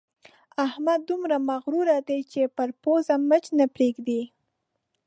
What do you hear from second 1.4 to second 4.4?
مغروره دی چې پر پزه مچ نه پرېږدي.